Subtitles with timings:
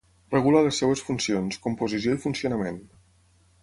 [0.35, 2.85] Regula les seves funcions, composició i funcionament.